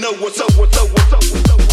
know 0.00 0.12
what's 0.14 0.40
up, 0.40 0.50
what's 0.58 0.76
up, 0.76 0.90
what's 0.90 1.12
up, 1.12 1.22
what's 1.22 1.50
up. 1.50 1.65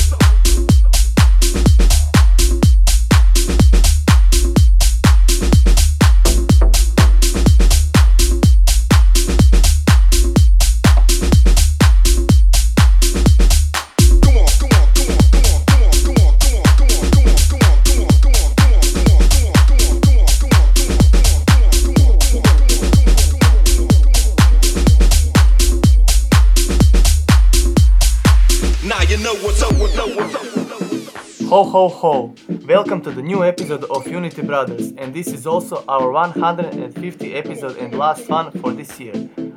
Welcome 32.67 33.01
to 33.01 33.11
the 33.11 33.21
new 33.21 33.43
episode 33.43 33.83
of 33.91 34.07
Unity 34.07 34.41
Brothers, 34.41 34.93
and 34.97 35.13
this 35.13 35.27
is 35.27 35.45
also 35.45 35.83
our 35.89 36.09
150 36.09 37.35
episode 37.35 37.75
and 37.75 37.93
last 37.93 38.29
one 38.29 38.51
for 38.61 38.71
this 38.71 38.97
year. 39.01 39.13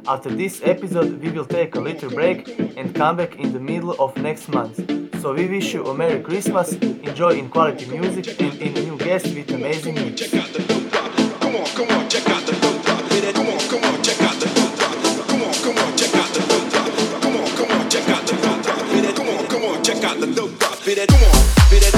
After 0.08 0.28
this 0.28 0.60
episode, 0.64 1.22
we 1.22 1.30
will 1.30 1.44
take 1.44 1.76
a 1.76 1.80
little 1.80 2.10
break 2.10 2.48
and 2.76 2.92
come 2.92 3.18
back 3.18 3.36
in 3.36 3.52
the 3.52 3.60
middle 3.60 3.92
of 4.00 4.16
next 4.16 4.48
month. 4.48 4.76
So 5.22 5.34
we 5.34 5.46
wish 5.46 5.72
you 5.72 5.86
a 5.86 5.94
Merry 5.94 6.20
Christmas, 6.20 6.72
enjoy 6.72 7.38
in 7.38 7.48
quality 7.48 7.86
music 7.86 8.40
and 8.40 8.52
in 8.60 8.74
new 8.74 8.98
guests 8.98 9.32
with 9.32 9.52
amazing 9.52 9.94
mix. 9.94 10.22
Check 10.22 10.34
out 10.34 10.52
the 10.52 10.64
dope 10.64 10.91
drop. 10.91 11.41
Come 11.41 11.56
on, 11.56 11.66
come 11.66 11.88
on, 11.91 12.08
check 12.08 12.28
out 12.28 12.44
the 12.44 12.52
dope 12.58 12.82
drop. 12.82 13.08
Come 13.08 13.46
on, 13.46 13.60
come 13.70 13.84
on, 13.84 14.02
check 14.02 14.20
out 14.20 14.34
the 14.34 14.46
dope 14.46 14.76
drop. 14.78 15.28
Come 15.28 15.42
on, 15.42 15.54
come 15.54 15.78
on, 15.78 15.96
check 15.96 16.14
out 16.16 16.34
the 16.34 16.41
dope 16.41 16.70
drop. 16.72 17.22
Come 17.22 17.36
on, 17.36 17.46
come 17.54 17.70
on, 17.70 17.88
check 17.88 18.08
out 18.08 18.26
the 18.26 18.34
dope 18.34 18.62
drop. 18.64 19.14
Come 19.14 19.28
on, 19.28 19.46
come 19.46 19.64
on, 19.64 19.84
check 19.84 20.02
out 20.02 20.18
the 20.18 20.26
dope 20.26 20.58
drop. 20.58 20.82
Come 20.82 21.22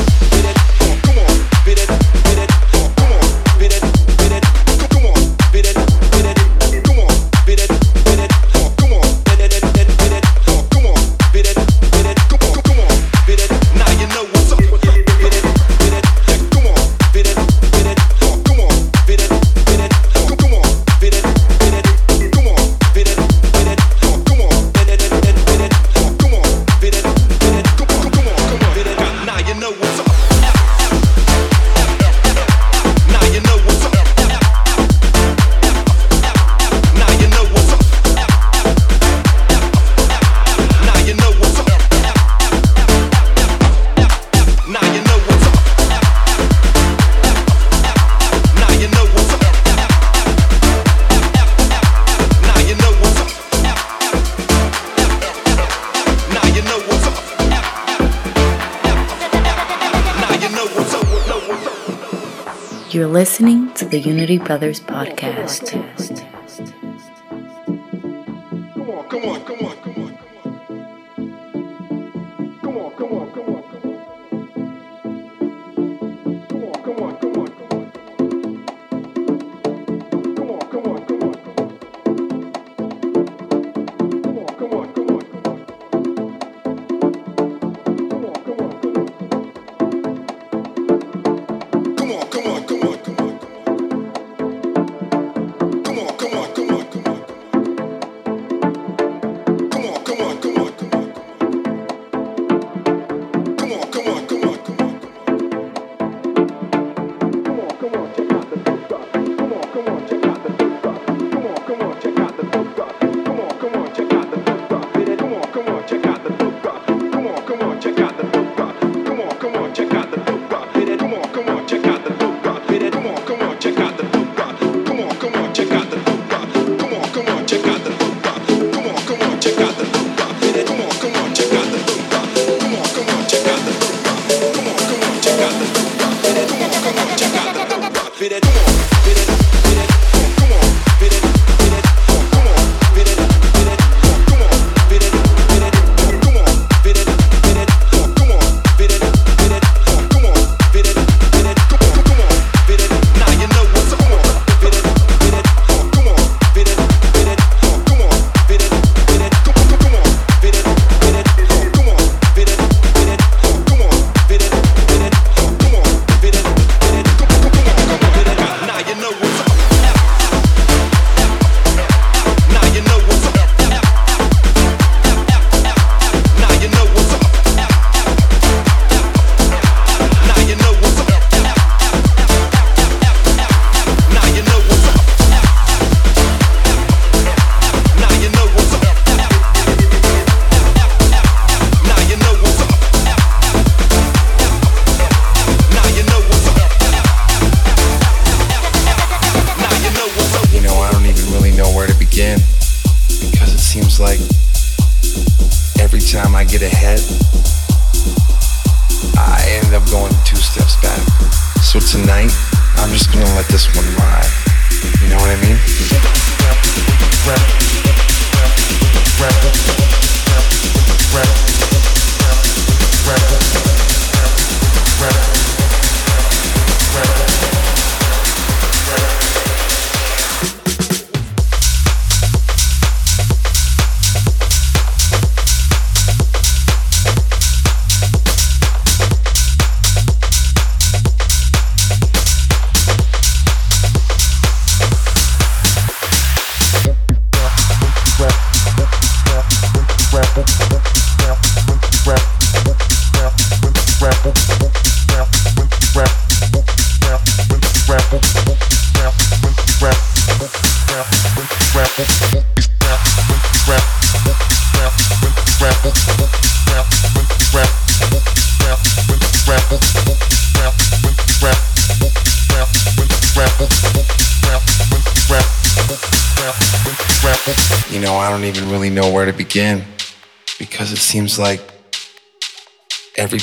on. 0.05 0.08
You're 62.98 63.06
listening 63.06 63.72
to 63.75 63.84
the 63.84 64.00
Unity 64.00 64.38
Brothers 64.38 64.81
podcast. 64.81 66.28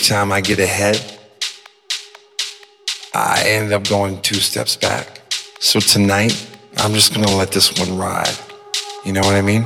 time 0.08 0.32
I 0.32 0.40
get 0.40 0.60
ahead, 0.60 1.02
I 3.14 3.44
end 3.48 3.74
up 3.74 3.90
going 3.90 4.22
two 4.22 4.36
steps 4.36 4.76
back. 4.76 5.22
So 5.60 5.80
tonight, 5.80 6.48
I'm 6.78 6.94
just 6.94 7.14
gonna 7.14 7.36
let 7.36 7.52
this 7.52 7.74
one 7.80 7.98
ride. 7.98 8.38
You 9.04 9.14
know 9.14 9.22
what 9.22 9.34
I 9.34 9.42
mean? 9.42 9.66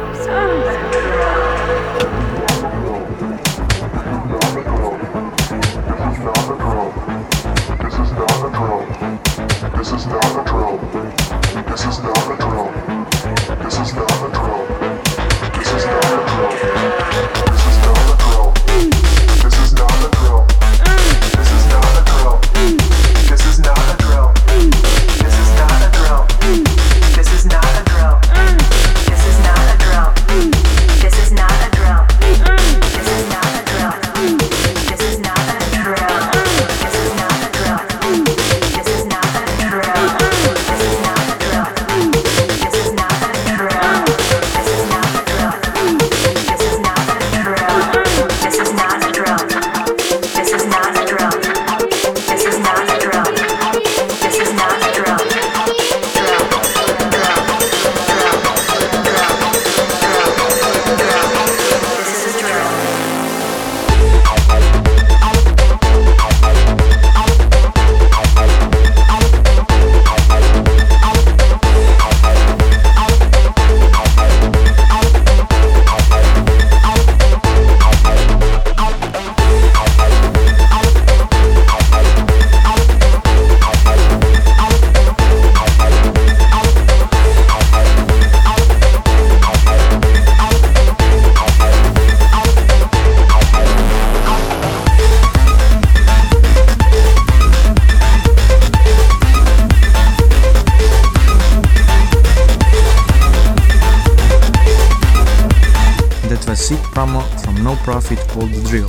Called 108.31 108.51
The 108.51 108.63
Drill. 108.69 108.87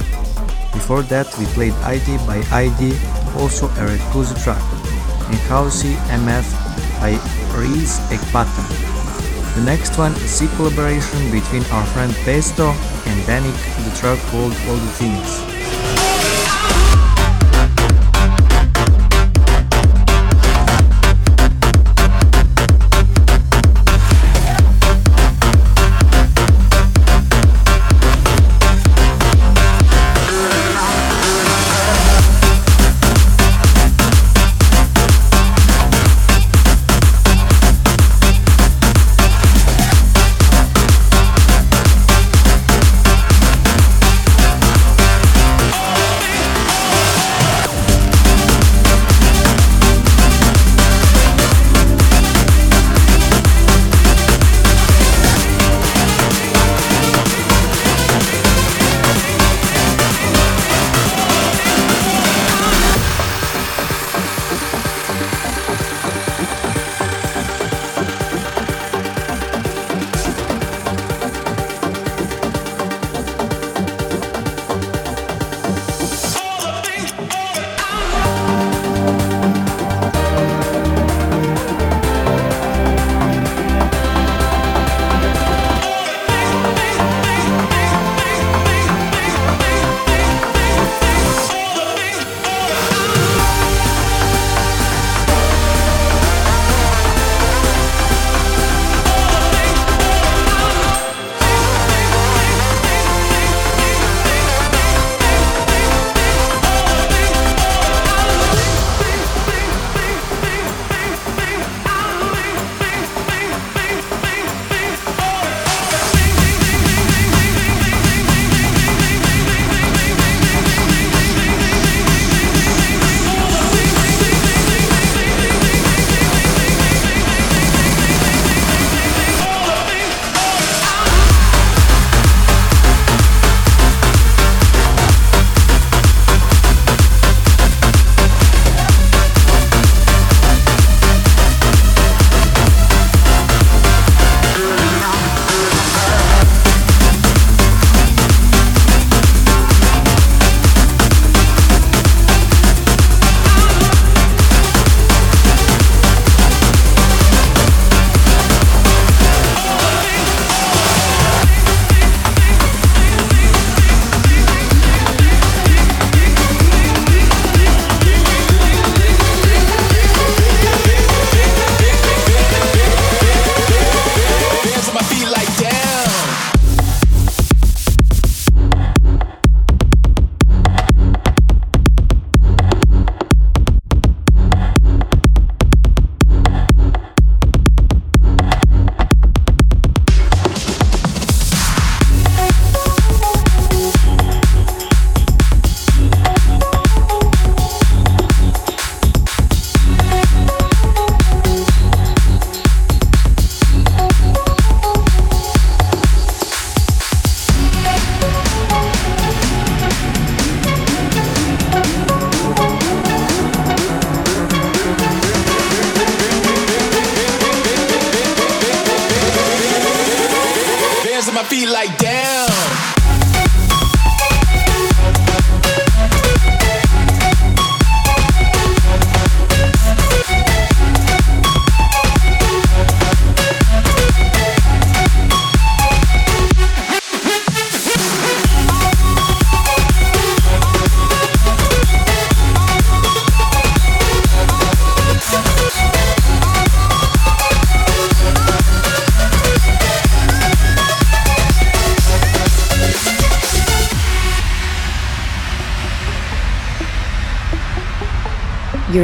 Before 0.73 1.03
that 1.13 1.27
we 1.39 1.45
played 1.53 1.75
ID 1.85 2.17
by 2.27 2.43
ID, 2.51 2.95
also 3.37 3.67
a 3.67 3.85
Reclusi 3.91 4.35
track, 4.43 4.63
and 5.29 5.39
Housey 5.51 5.95
MF 6.09 6.47
by 7.01 7.13
Reese 7.59 7.99
Ekpata. 8.11 8.65
The 9.55 9.63
next 9.63 9.99
one 9.99 10.13
is 10.25 10.41
a 10.41 10.49
collaboration 10.57 11.31
between 11.31 11.65
our 11.71 11.85
friend 11.93 12.13
Pesto 12.25 12.71
and 13.07 13.21
Danik, 13.29 13.59
the 13.85 13.95
track 13.99 14.19
called 14.31 14.55
All 14.69 14.77
the 14.77 14.93
Things. 14.97 15.52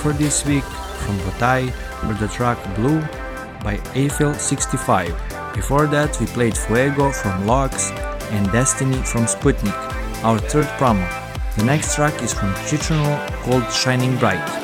for 0.00 0.12
this 0.14 0.46
week 0.46 0.64
from 1.04 1.18
Botai 1.18 1.66
with 2.08 2.18
the 2.18 2.28
track 2.28 2.58
Blue 2.76 3.00
by 3.62 3.76
AFL 3.92 4.34
65. 4.34 5.08
Before 5.54 5.86
that, 5.86 6.18
we 6.18 6.26
played 6.26 6.56
Fuego 6.56 7.12
from 7.12 7.46
Lox 7.46 7.90
and 8.30 8.50
Destiny 8.50 8.96
from 9.02 9.26
Sputnik, 9.26 9.76
our 10.24 10.38
third 10.38 10.66
promo. 10.78 11.06
The 11.56 11.64
next 11.64 11.96
track 11.96 12.22
is 12.22 12.32
from 12.32 12.52
Chichino 12.66 13.26
called 13.42 13.70
Shining 13.72 14.16
Bright. 14.16 14.59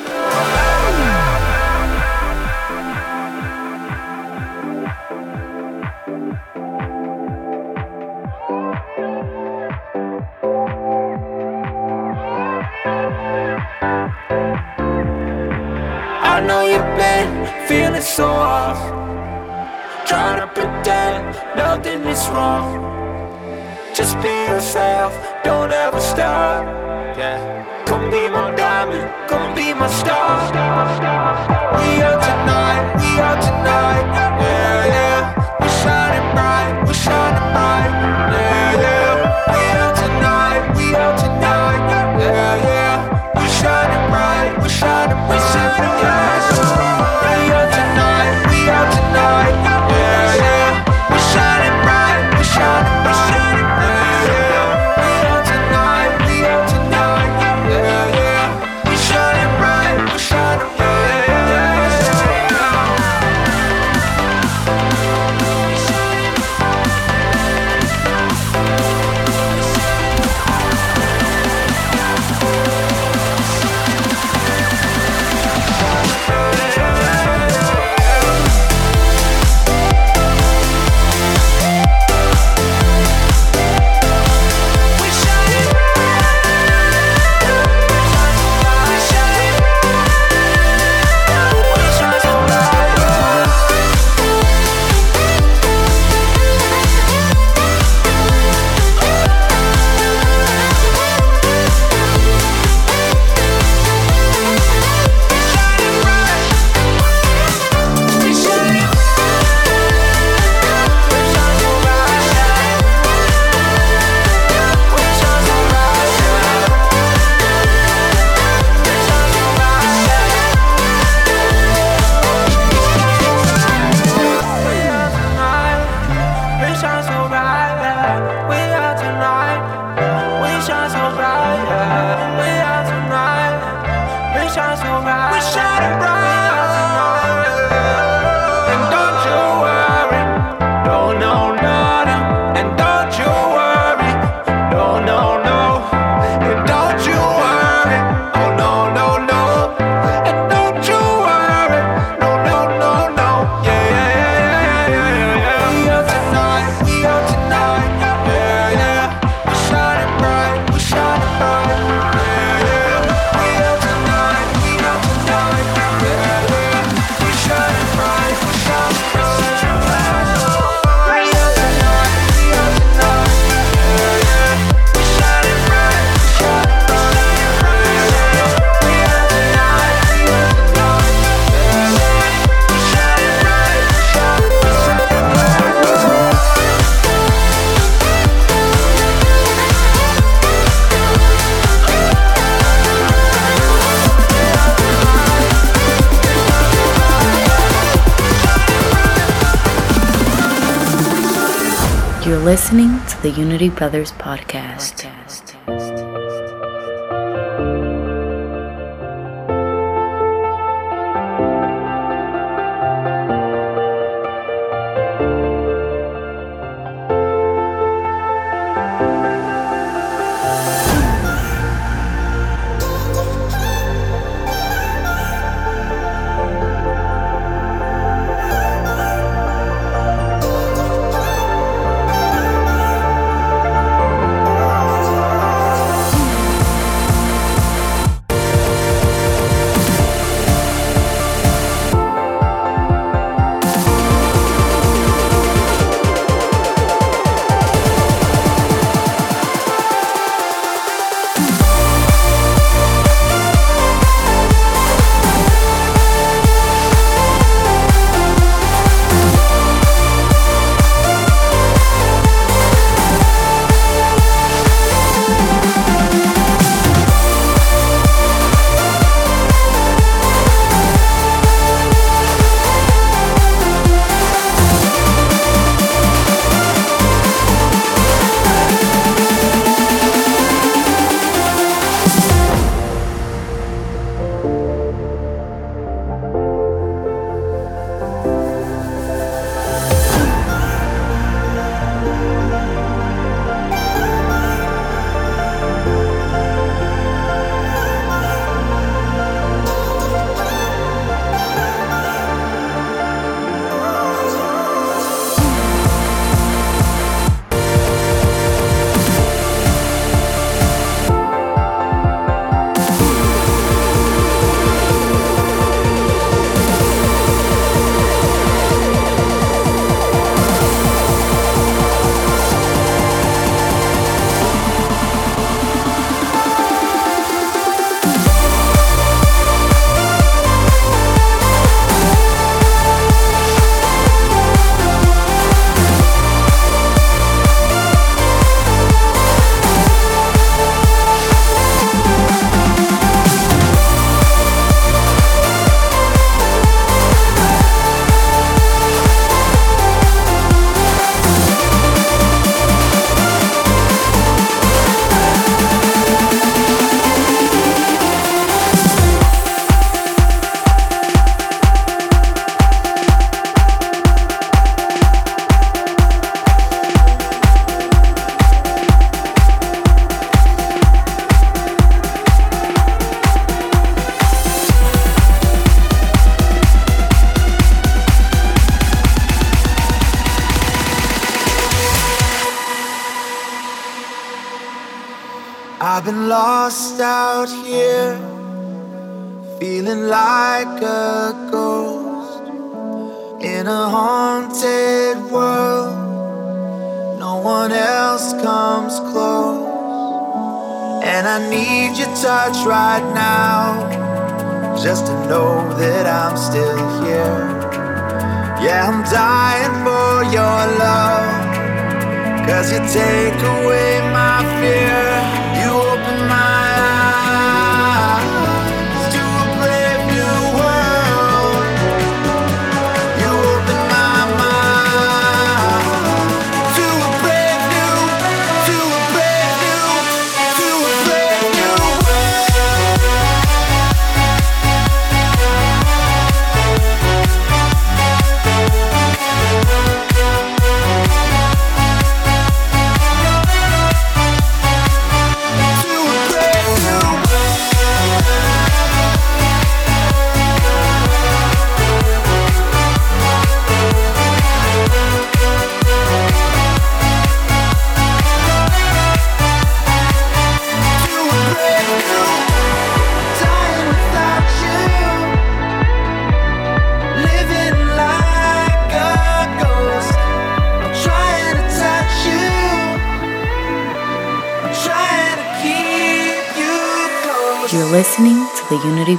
listening 202.47 203.05
to 203.09 203.21
the 203.23 203.31
Unity 203.31 203.69
Brothers 203.69 204.13
podcast. 204.13 205.03
podcast. 205.03 205.15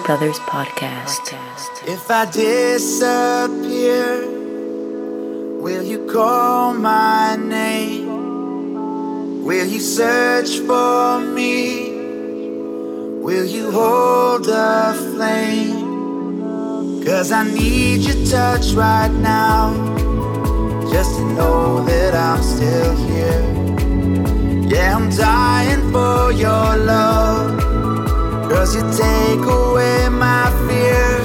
Brothers 0.08 0.39
podcast. 0.39 1.36
If 1.86 2.10
I 2.10 2.24
disappear, 2.32 4.26
will 5.60 5.84
you 5.84 6.08
call 6.08 6.74
my 6.74 7.36
name? 7.36 9.43
Will 9.43 9.67
you 9.67 9.82
search 9.82 10.60
for 10.60 11.20
me? 11.20 11.91
Will 13.20 13.43
you 13.43 13.70
hold 13.70 14.46
the 14.46 14.96
flame? 15.13 17.04
Cause 17.04 17.34
I 17.34 17.43
need 17.43 18.06
your 18.08 18.26
touch 18.28 18.72
right 18.72 19.12
now, 19.12 19.74
just 20.89 21.17
to 21.17 21.26
know 21.34 21.84
that 21.84 22.15
I'm 22.15 22.41
still 22.41 22.96
here. 23.08 23.43
Yeah, 24.72 24.96
I'm 24.96 25.10
dying 25.10 25.91
for 25.91 26.32
your 26.32 26.78
love. 26.78 27.66
Cause 28.67 28.75
you 28.75 28.82
take 28.91 29.45
away 29.45 30.10
my 30.10 30.51
fear. 30.67 31.16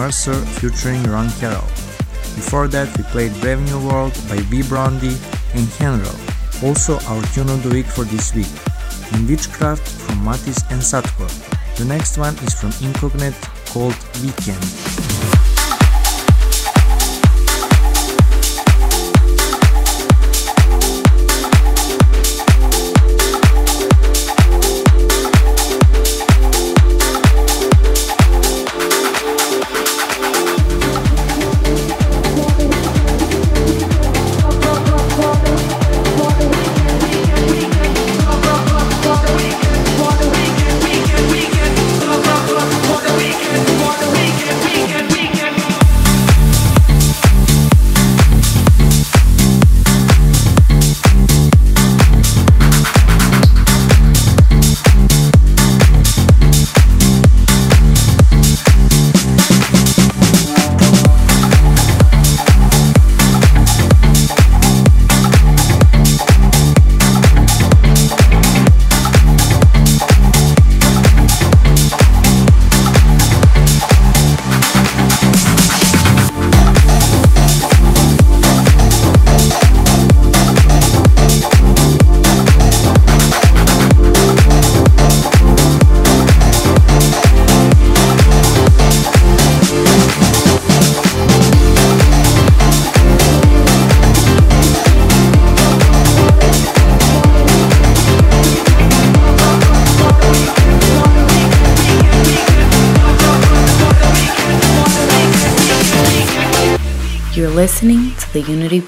Mercer 0.00 0.32
featuring 0.32 1.02
Ron 1.02 1.28
Carroll. 1.40 1.68
Before 2.34 2.68
that, 2.68 2.88
we 2.96 3.04
played 3.12 3.38
Brave 3.42 3.60
New 3.60 3.86
World 3.86 4.16
by 4.30 4.40
B. 4.48 4.62
Brandy 4.62 5.14
and 5.52 5.68
Henro. 5.76 6.16
Also, 6.66 6.94
our 7.12 7.22
tune 7.34 7.50
of 7.50 7.62
the 7.62 7.68
week 7.68 7.84
for 7.84 8.04
this 8.04 8.34
week, 8.34 8.48
In 9.12 9.28
Witchcraft 9.28 9.86
from 9.86 10.24
Matisse 10.24 10.64
and 10.70 10.80
Sadko. 10.80 11.28
The 11.76 11.84
next 11.84 12.16
one 12.16 12.34
is 12.48 12.54
from 12.54 12.72
Incognite 12.80 13.36
called 13.66 13.98
Weekend. 14.22 14.89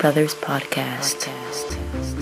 Brothers 0.02 0.34
podcast. 0.34 1.28
You're 1.28 2.21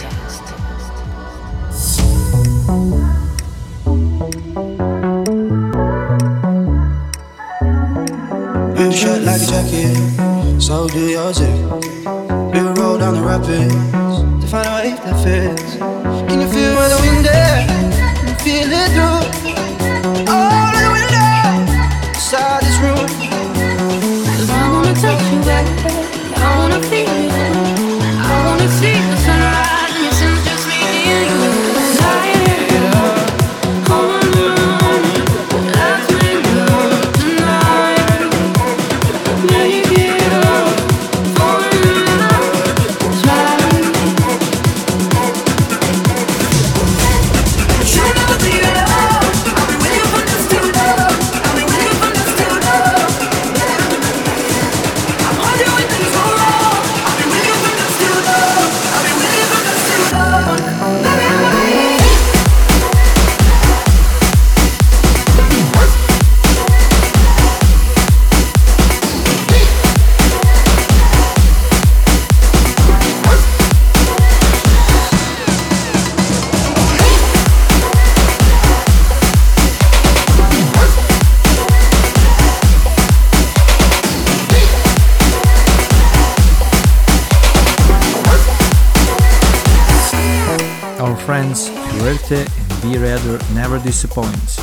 And 92.31 92.81
B 92.81 92.97
Rader 92.97 93.39
Never 93.53 93.77
Disappoints. 93.79 94.57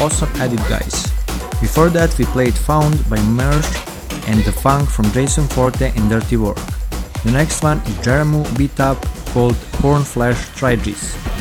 Awesome 0.00 0.28
edit 0.40 0.58
guys. 0.68 1.12
Before 1.60 1.88
that 1.90 2.12
we 2.18 2.24
played 2.24 2.54
Found 2.54 3.08
by 3.08 3.22
Merge 3.22 3.64
and 4.26 4.42
The 4.42 4.50
Funk 4.50 4.88
from 4.88 5.10
Jason 5.12 5.46
Forte 5.46 5.92
and 5.96 6.10
Dirty 6.10 6.36
Work. 6.36 6.58
The 7.22 7.30
next 7.30 7.62
one 7.62 7.78
is 7.78 7.94
Jeremu 8.02 8.58
Beat 8.58 8.80
Up 8.80 9.00
called 9.26 9.54
Horn 9.80 10.02
Flash 10.02 10.36
Triges. 10.58 11.33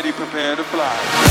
already 0.00 0.16
prepared 0.16 0.56
to 0.56 0.64
fly. 0.64 1.29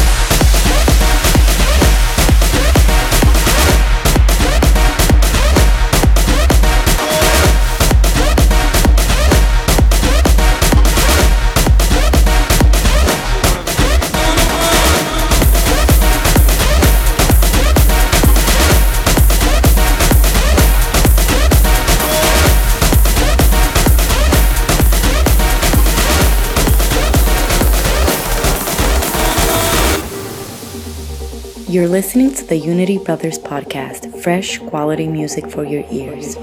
You're 31.79 31.87
listening 31.87 32.33
to 32.33 32.43
the 32.43 32.57
Unity 32.57 32.97
Brothers 32.97 33.39
podcast, 33.39 34.21
fresh 34.21 34.57
quality 34.57 35.07
music 35.07 35.49
for 35.49 35.63
your 35.63 35.85
ears. 35.89 36.35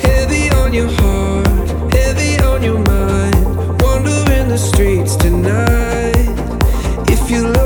Heavy 0.00 0.48
on 0.56 0.72
your 0.72 0.88
heart, 0.90 1.92
heavy 1.92 2.42
on 2.42 2.62
your 2.62 2.78
mind, 2.78 3.82
wandering 3.82 4.48
the 4.48 4.56
streets 4.56 5.16
tonight. 5.16 6.14
If 7.10 7.30
you 7.30 7.46
love 7.46 7.61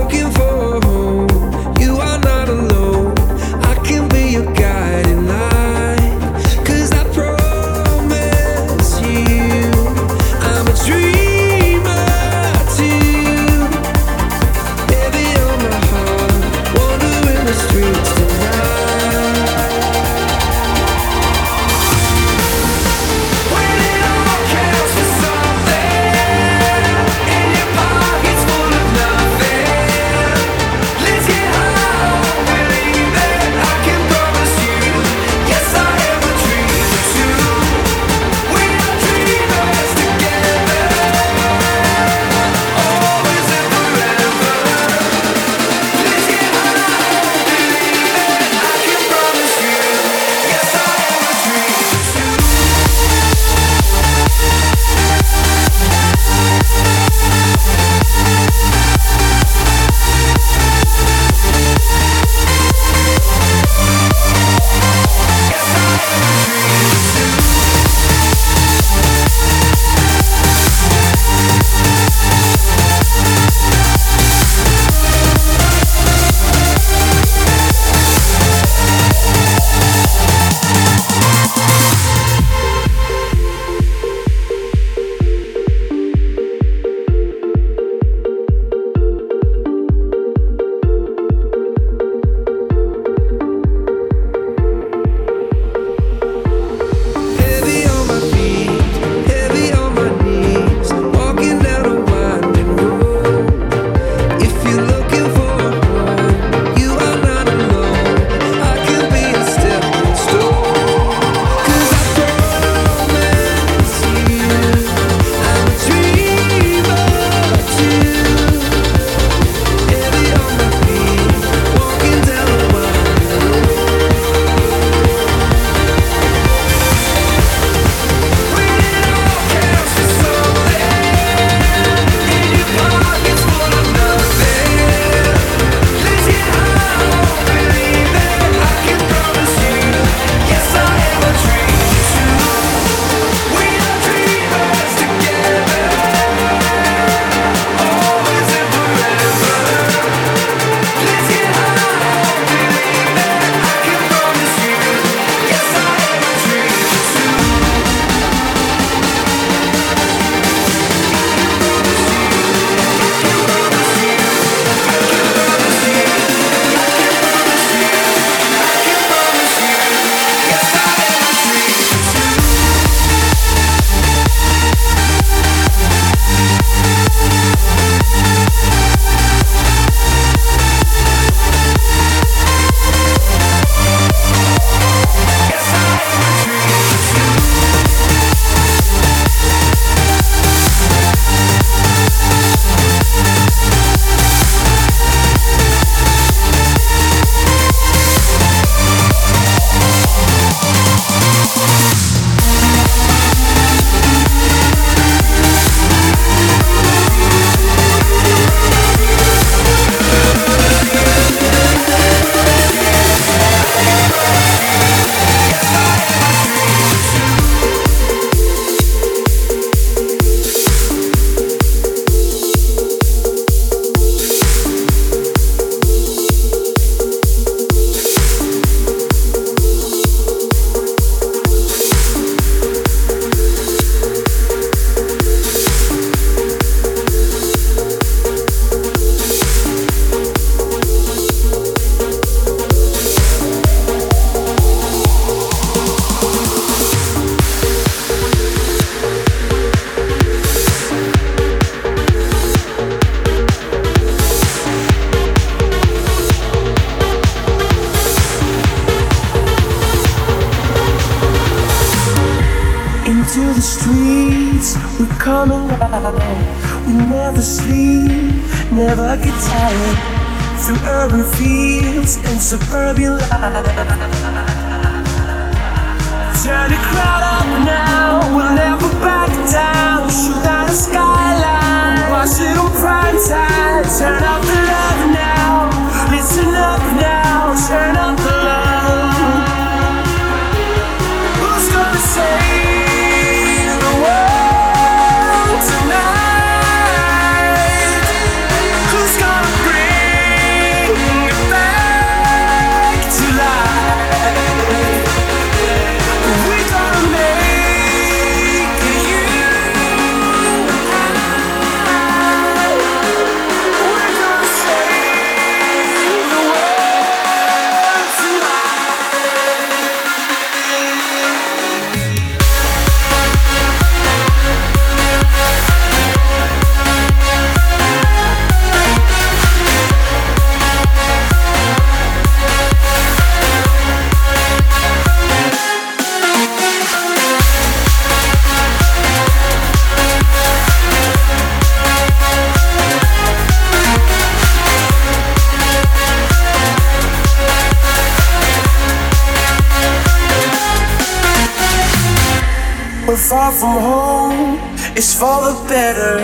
it's 354.97 355.12
for 355.12 355.44
the 355.44 355.55
better. 355.68 356.18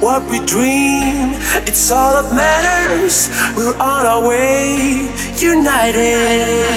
What 0.00 0.24
we 0.30 0.40
dream, 0.46 1.36
it's 1.68 1.90
all 1.92 2.16
that 2.16 2.34
matters. 2.34 3.28
We're 3.54 3.76
on 3.76 4.06
our 4.06 4.26
way, 4.26 5.06
united. 5.36 6.72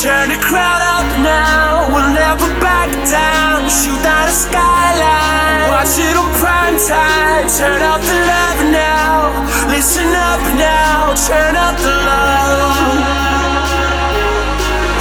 Turn 0.00 0.28
the 0.30 0.38
crowd 0.38 0.82
up 0.96 1.08
now, 1.20 1.90
we'll 1.90 2.14
never 2.14 2.48
back 2.62 2.90
down. 3.10 3.68
Shoot 3.68 4.00
down 4.06 4.26
the 4.30 4.36
skyline, 4.46 5.68
watch 5.74 5.98
it 5.98 6.14
on 6.14 6.30
prime 6.38 6.78
time. 6.78 7.50
Turn 7.50 7.82
up 7.82 8.00
the 8.00 8.18
love 8.30 8.60
now, 8.70 9.34
listen 9.68 10.08
up 10.14 10.42
now, 10.56 11.12
turn 11.26 11.56
up 11.56 11.76
the 11.82 11.94
love. 12.06 13.02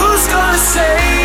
Who's 0.01 0.25
gonna 0.27 0.57
save 0.57 1.22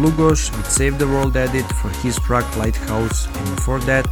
Lugos 0.00 0.50
with 0.56 0.70
Save 0.70 0.98
the 0.98 1.06
World 1.06 1.36
edit 1.36 1.66
for 1.74 1.90
his 2.00 2.18
track 2.20 2.56
Lighthouse, 2.56 3.26
and 3.26 3.56
before 3.56 3.80
that, 3.80 4.06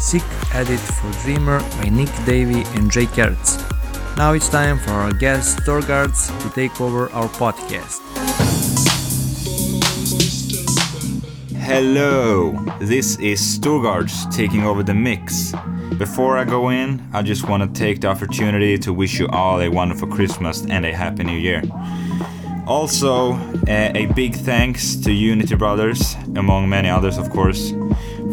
Sick 0.00 0.22
edit 0.54 0.80
for 0.80 1.10
Dreamer 1.22 1.60
by 1.76 1.90
Nick 1.90 2.08
Davey 2.24 2.62
and 2.78 2.90
Jay 2.90 3.04
Kertz. 3.04 3.58
Now 4.16 4.32
it's 4.32 4.48
time 4.48 4.78
for 4.78 4.92
our 4.92 5.12
guest 5.12 5.58
Storgards 5.58 6.32
to 6.42 6.50
take 6.54 6.80
over 6.80 7.10
our 7.10 7.28
podcast. 7.28 8.00
Hello, 11.58 12.52
this 12.80 13.18
is 13.18 13.38
Storgards 13.40 14.34
taking 14.34 14.64
over 14.64 14.82
the 14.82 14.94
mix. 14.94 15.52
Before 15.98 16.38
I 16.38 16.44
go 16.44 16.70
in, 16.70 17.06
I 17.12 17.20
just 17.20 17.46
want 17.48 17.62
to 17.62 17.78
take 17.78 18.00
the 18.00 18.08
opportunity 18.08 18.78
to 18.78 18.94
wish 18.94 19.18
you 19.18 19.28
all 19.28 19.60
a 19.60 19.68
wonderful 19.68 20.08
Christmas 20.08 20.64
and 20.64 20.86
a 20.86 20.92
happy 20.94 21.24
new 21.24 21.36
year. 21.36 21.62
Also, 22.66 23.32
uh, 23.32 23.92
a 23.94 24.06
big 24.14 24.34
thanks 24.34 24.96
to 24.96 25.12
Unity 25.12 25.54
Brothers, 25.54 26.14
among 26.36 26.68
many 26.68 26.88
others, 26.88 27.18
of 27.18 27.28
course, 27.30 27.74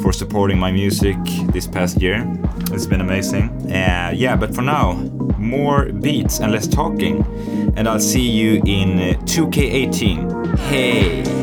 for 0.02 0.14
supporting 0.14 0.58
my 0.58 0.72
music 0.72 1.18
this 1.52 1.68
past 1.68 2.02
year. 2.02 2.26
It's 2.72 2.86
been 2.86 3.02
amazing. 3.02 3.50
Uh, 3.70 4.12
yeah, 4.16 4.38
but 4.38 4.56
for 4.56 4.62
now, 4.62 4.94
more 5.38 5.86
beats 5.92 6.40
and 6.40 6.52
less 6.52 6.68
talking. 6.68 7.26
And 7.76 7.88
I'll 7.90 8.00
see 8.00 8.30
you 8.30 8.62
in 8.66 9.00
uh, 9.00 9.20
2K18. 9.26 10.58
Hey! 10.60 11.41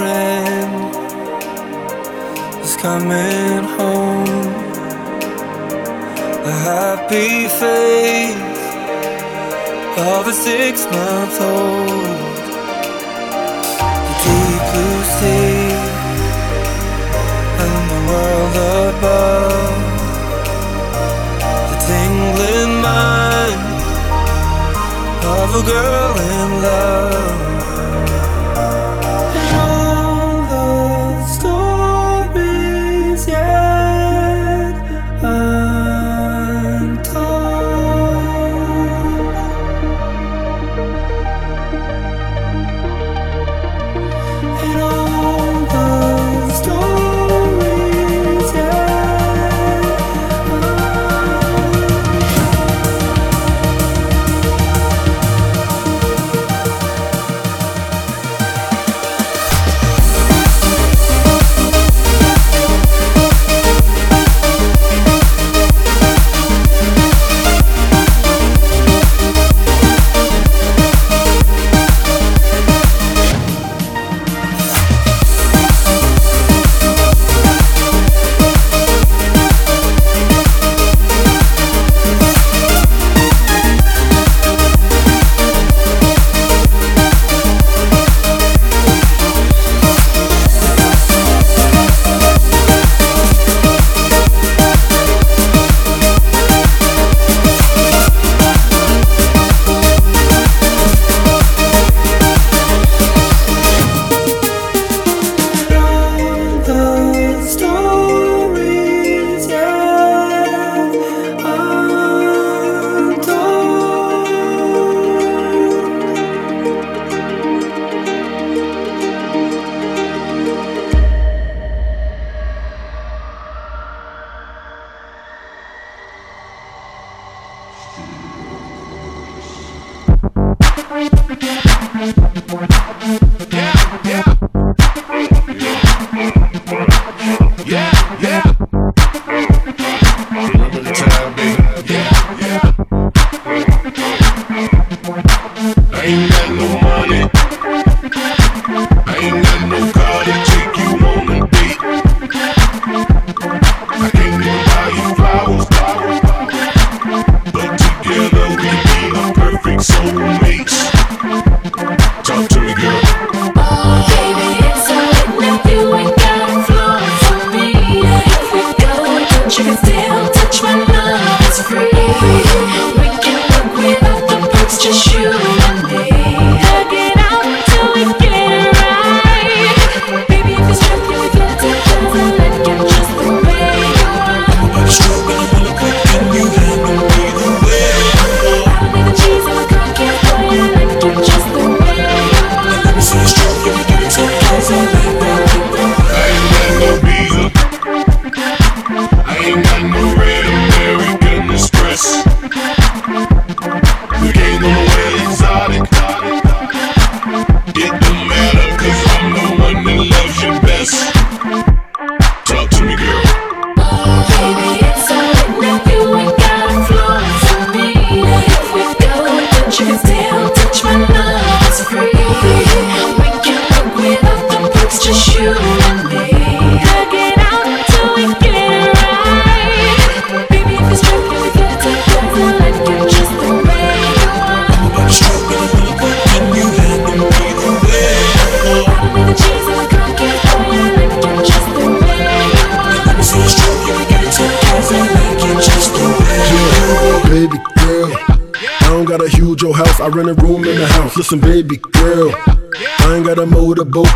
friend 0.00 0.72
is 2.64 2.74
coming 2.86 3.64
home. 3.78 4.48
A 6.52 6.54
happy 6.70 7.32
face 7.60 8.62
of 10.10 10.22
a 10.32 10.34
six 10.46 10.74
month 10.94 11.36
old. 11.52 12.18
The 14.06 14.14
deep 14.24 14.62
blue 14.70 15.00
sea 15.16 15.68
and 17.64 17.82
the 17.92 18.00
world 18.10 18.54
above. 18.88 19.80
The 21.70 21.78
tingling 21.88 22.74
mind 22.88 23.62
of 25.38 25.48
a 25.60 25.62
girl 25.72 26.12
in 26.32 26.48
love. 26.68 27.49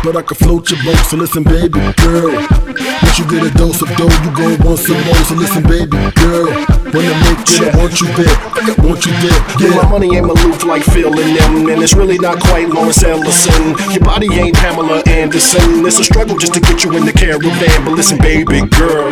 But 0.05 0.15
I 0.15 0.21
can 0.21 0.37
float 0.37 0.69
your 0.69 0.77
boat. 0.85 1.01
So 1.09 1.17
listen, 1.17 1.43
baby 1.43 1.81
girl. 1.97 2.29
Once 2.37 3.17
you 3.17 3.25
get 3.25 3.41
a 3.41 3.49
dose 3.57 3.81
of 3.81 3.89
dough, 3.97 4.13
you 4.21 4.31
gon' 4.37 4.61
want 4.61 4.77
some 4.77 5.01
more. 5.01 5.17
So 5.25 5.33
listen, 5.33 5.63
baby 5.65 5.97
girl. 6.21 6.45
When 6.93 7.09
I 7.09 7.15
make 7.25 7.41
it, 7.41 7.65
I 7.65 7.73
want 7.73 7.97
you 7.97 8.07
there. 8.13 8.29
I 8.29 8.75
want 8.85 9.01
you 9.01 9.13
there. 9.25 9.39
Yeah, 9.57 9.81
my 9.81 9.89
money 9.89 10.15
ain't 10.15 10.27
Maloof 10.29 10.63
like 10.63 10.83
feeling 10.83 11.33
them, 11.33 11.69
and 11.73 11.81
it's 11.81 11.95
really 11.95 12.19
not 12.19 12.39
quite 12.39 12.69
Lawrence 12.69 13.03
Ellison. 13.03 13.73
Your 13.91 14.05
body 14.05 14.29
ain't 14.31 14.55
Pamela 14.55 15.01
Anderson. 15.07 15.85
It's 15.85 15.97
a 15.97 16.03
struggle 16.03 16.37
just 16.37 16.53
to 16.53 16.61
get 16.61 16.83
you 16.83 16.95
in 16.95 17.05
the 17.05 17.11
caravan. 17.11 17.83
But 17.83 17.93
listen, 17.97 18.19
baby 18.19 18.61
girl, 18.77 19.09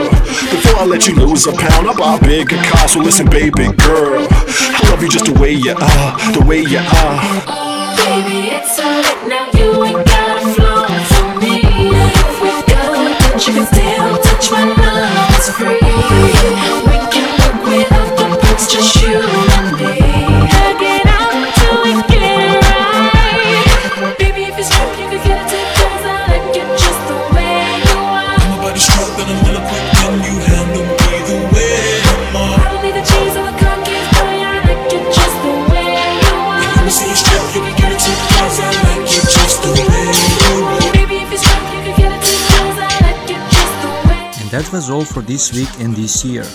before 0.53 0.77
I 0.77 0.85
let 0.85 1.07
you 1.07 1.15
lose 1.15 1.47
a 1.47 1.53
pound, 1.53 1.89
I 1.89 1.93
buy 1.97 2.17
a 2.17 2.21
bigger 2.21 2.61
car. 2.69 2.87
So 2.87 2.99
listen, 2.99 3.27
baby 3.29 3.73
girl, 3.81 4.27
I 4.29 4.79
love 4.91 5.01
you 5.01 5.09
just 5.09 5.25
the 5.25 5.33
way 5.41 5.53
you 5.53 5.73
are, 5.73 6.33
the 6.37 6.45
way 6.45 6.61
you 6.61 6.77
are. 6.77 7.42
We 16.09 16.97
can 17.11 17.27
work 17.39 17.63
without 17.63 18.17
the 18.17 18.39
books, 18.41 18.67
just 18.67 18.95
you 19.01 19.52
was 44.73 44.89
all 44.89 45.05
for 45.05 45.21
this 45.21 45.53
week 45.53 45.69
and 45.79 45.95
this 45.95 46.25
year. 46.25 46.45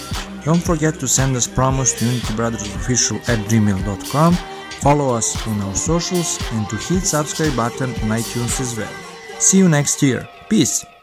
Don't 0.44 0.62
forget 0.62 0.98
to 1.00 1.08
send 1.08 1.36
us 1.36 1.46
promos 1.46 1.96
to 1.98 2.04
unitybrothersofficial 2.04 3.18
at 3.28 3.38
gmail.com, 3.48 4.34
follow 4.82 5.14
us 5.14 5.46
on 5.46 5.60
our 5.62 5.74
socials, 5.74 6.38
and 6.52 6.68
to 6.68 6.76
hit 6.76 7.04
subscribe 7.04 7.56
button 7.56 7.90
on 7.90 8.18
iTunes 8.18 8.60
as 8.60 8.76
well. 8.76 8.92
See 9.38 9.58
you 9.58 9.68
next 9.68 10.02
year. 10.02 10.28
Peace! 10.48 10.97